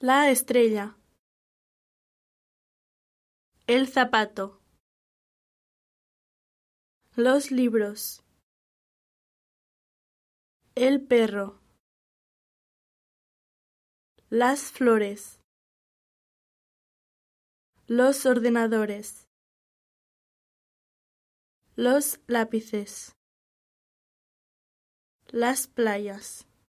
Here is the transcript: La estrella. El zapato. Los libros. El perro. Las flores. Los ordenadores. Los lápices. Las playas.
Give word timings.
La 0.00 0.30
estrella. 0.30 0.96
El 3.66 3.88
zapato. 3.88 4.62
Los 7.16 7.50
libros. 7.50 8.22
El 10.76 11.04
perro. 11.04 11.60
Las 14.30 14.70
flores. 14.70 15.40
Los 17.88 18.24
ordenadores. 18.24 19.26
Los 21.74 22.20
lápices. 22.28 23.16
Las 25.26 25.66
playas. 25.66 26.46